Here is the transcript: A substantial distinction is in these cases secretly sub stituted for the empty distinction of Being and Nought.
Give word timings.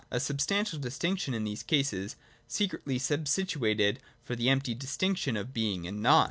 A 0.09 0.19
substantial 0.19 0.79
distinction 0.79 1.35
is 1.35 1.37
in 1.37 1.43
these 1.43 1.61
cases 1.61 2.15
secretly 2.47 2.97
sub 2.97 3.25
stituted 3.25 3.97
for 4.23 4.35
the 4.35 4.49
empty 4.49 4.73
distinction 4.73 5.37
of 5.37 5.53
Being 5.53 5.85
and 5.85 6.01
Nought. 6.01 6.19